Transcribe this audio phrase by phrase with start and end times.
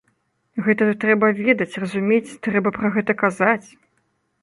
[0.67, 3.67] Гэта трэба ведаць, разумець, трэба пра гэта казаць.